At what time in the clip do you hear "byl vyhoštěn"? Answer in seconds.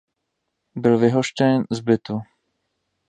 0.75-1.63